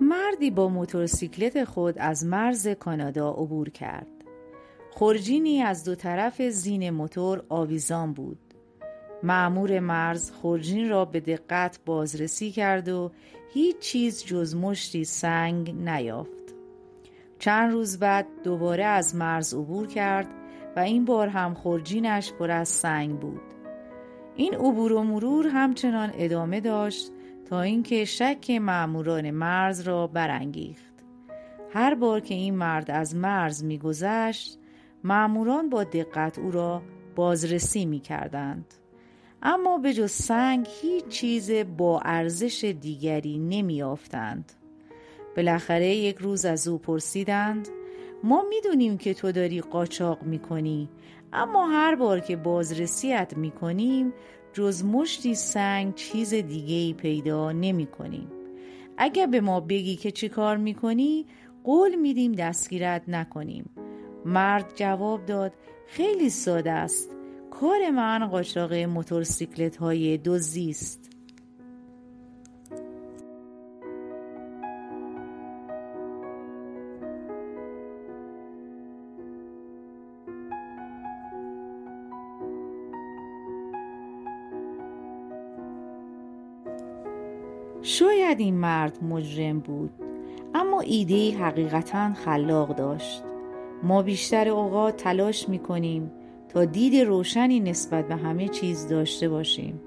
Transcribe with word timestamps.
مردی 0.00 0.50
با 0.50 0.68
موتورسیکلت 0.68 1.64
خود 1.64 1.98
از 1.98 2.26
مرز 2.26 2.68
کانادا 2.68 3.30
عبور 3.30 3.70
کرد. 3.70 4.06
خورجینی 4.90 5.62
از 5.62 5.84
دو 5.84 5.94
طرف 5.94 6.42
زین 6.42 6.90
موتور 6.90 7.42
آویزان 7.48 8.12
بود. 8.12 8.38
معمور 9.22 9.80
مرز 9.80 10.30
خورجین 10.30 10.88
را 10.88 11.04
به 11.04 11.20
دقت 11.20 11.80
بازرسی 11.86 12.50
کرد 12.50 12.88
و 12.88 13.10
هیچ 13.52 13.78
چیز 13.78 14.24
جز 14.24 14.56
مشتی 14.56 15.04
سنگ 15.04 15.74
نیافت. 15.88 16.54
چند 17.38 17.72
روز 17.72 17.98
بعد 17.98 18.26
دوباره 18.44 18.84
از 18.84 19.14
مرز 19.14 19.54
عبور 19.54 19.86
کرد 19.86 20.28
و 20.76 20.80
این 20.80 21.04
بار 21.04 21.28
هم 21.28 21.54
خورجینش 21.54 22.32
پر 22.32 22.50
از 22.50 22.68
سنگ 22.68 23.20
بود. 23.20 23.40
این 24.36 24.54
عبور 24.54 24.92
و 24.92 25.02
مرور 25.02 25.46
همچنان 25.48 26.12
ادامه 26.14 26.60
داشت 26.60 27.12
تا 27.48 27.60
اینکه 27.60 28.04
شک 28.04 28.50
مأموران 28.50 29.30
مرز 29.30 29.80
را 29.80 30.06
برانگیخت. 30.06 30.94
هر 31.72 31.94
بار 31.94 32.20
که 32.20 32.34
این 32.34 32.54
مرد 32.54 32.90
از 32.90 33.16
مرز 33.16 33.64
میگذشت 33.64 34.58
مأموران 35.04 35.70
با 35.70 35.84
دقت 35.84 36.38
او 36.38 36.50
را 36.50 36.82
بازرسی 37.16 37.84
می 37.84 38.00
کردند. 38.00 38.74
اما 39.42 39.78
به 39.78 39.92
جز 39.92 40.10
سنگ 40.10 40.66
هیچ 40.82 41.08
چیز 41.08 41.50
با 41.76 42.00
ارزش 42.00 42.74
دیگری 42.80 43.38
نمی 43.38 43.82
آفتند. 43.82 44.52
بالاخره 45.36 45.94
یک 45.94 46.16
روز 46.16 46.44
از 46.44 46.68
او 46.68 46.78
پرسیدند 46.78 47.68
ما 48.22 48.44
می‌دونیم 48.48 48.98
که 48.98 49.14
تو 49.14 49.32
داری 49.32 49.60
قاچاق 49.60 50.22
می‌کنی 50.22 50.88
اما 51.32 51.66
هر 51.66 51.94
بار 51.94 52.20
که 52.20 52.36
بازرسیت 52.36 53.32
می‌کنیم 53.36 54.12
جز 54.56 54.84
مشتی 54.84 55.34
سنگ 55.34 55.94
چیز 55.94 56.34
دیگه 56.34 56.74
ای 56.74 56.92
پیدا 56.92 57.52
نمی 57.52 57.86
کنیم. 57.86 58.28
اگر 58.98 59.26
به 59.26 59.40
ما 59.40 59.60
بگی 59.60 59.96
که 59.96 60.10
چی 60.10 60.28
کار 60.28 60.56
می‌کنی 60.56 61.26
قول 61.64 61.94
میدیم 61.94 62.32
دستگیرت 62.32 63.02
نکنیم. 63.08 63.70
مرد 64.24 64.72
جواب 64.74 65.26
داد 65.26 65.52
خیلی 65.86 66.30
ساده 66.30 66.70
است. 66.70 67.16
کار 67.50 67.90
من 67.90 68.26
قاچاق 68.26 68.74
موتورسیکلت 68.74 69.76
های 69.76 70.18
دزدی 70.18 70.70
است. 70.70 71.10
شاید 87.82 88.40
این 88.40 88.54
مرد 88.54 89.04
مجرم 89.04 89.60
بود 89.60 89.90
اما 90.54 90.80
ایده 90.80 91.38
حقیقتا 91.38 92.14
خلاق 92.14 92.76
داشت. 92.76 93.22
ما 93.82 94.02
بیشتر 94.02 94.48
اوقات 94.48 94.96
تلاش 94.96 95.48
می 95.48 95.58
کنیم 95.58 96.10
تا 96.48 96.64
دید 96.64 96.96
روشنی 96.96 97.60
نسبت 97.60 98.08
به 98.08 98.16
همه 98.16 98.48
چیز 98.48 98.88
داشته 98.88 99.28
باشیم. 99.28 99.80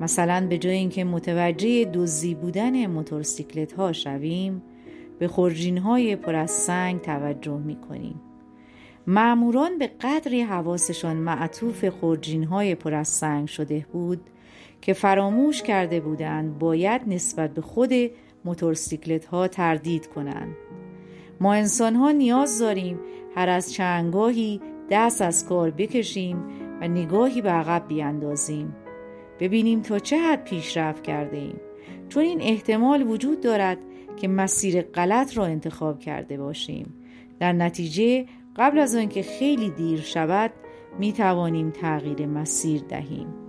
مثلا 0.00 0.46
به 0.50 0.58
جای 0.58 0.74
اینکه 0.74 1.04
متوجه 1.04 1.84
دزدی 1.84 2.34
بودن 2.34 2.86
موتورسیکلت 2.86 3.72
ها 3.72 3.92
شویم 3.92 4.62
به 5.18 5.28
خورجین 5.28 5.78
های 5.78 6.16
پر 6.16 6.34
از 6.34 6.50
سنگ 6.50 7.00
توجه 7.00 7.58
می 7.58 7.76
کنیم 7.76 8.20
معموران 9.06 9.78
به 9.78 9.86
قدری 9.86 10.42
حواسشان 10.42 11.16
معطوف 11.16 11.84
خورجین 11.84 12.44
های 12.44 12.74
پر 12.74 12.94
از 12.94 13.08
سنگ 13.08 13.48
شده 13.48 13.86
بود 13.92 14.20
که 14.80 14.92
فراموش 14.92 15.62
کرده 15.62 16.00
بودند 16.00 16.58
باید 16.58 17.02
نسبت 17.06 17.54
به 17.54 17.62
خود 17.62 17.90
موتورسیکلت 18.44 19.24
ها 19.24 19.48
تردید 19.48 20.06
کنند. 20.06 20.56
ما 21.40 21.54
انسان 21.54 21.94
ها 21.94 22.10
نیاز 22.10 22.58
داریم 22.58 23.00
هر 23.36 23.48
از 23.48 23.72
چندگاهی 23.72 24.60
دست 24.90 25.22
از 25.22 25.48
کار 25.48 25.70
بکشیم 25.70 26.44
و 26.80 26.88
نگاهی 26.88 27.42
به 27.42 27.50
عقب 27.50 27.88
بیاندازیم. 27.88 28.76
ببینیم 29.40 29.82
تا 29.82 29.98
چه 29.98 30.18
حد 30.18 30.44
پیشرفت 30.44 31.02
کرده 31.02 31.36
ایم. 31.36 31.60
چون 32.08 32.22
این 32.22 32.42
احتمال 32.42 33.02
وجود 33.02 33.40
دارد 33.40 33.78
که 34.16 34.28
مسیر 34.28 34.82
غلط 34.82 35.36
را 35.36 35.44
انتخاب 35.44 35.98
کرده 35.98 36.36
باشیم. 36.36 36.94
در 37.40 37.52
نتیجه 37.52 38.26
قبل 38.56 38.78
از 38.78 38.96
آنکه 38.96 39.22
خیلی 39.22 39.70
دیر 39.70 40.00
شود 40.00 40.50
می 40.98 41.12
توانیم 41.12 41.70
تغییر 41.70 42.26
مسیر 42.26 42.80
دهیم. 42.80 43.45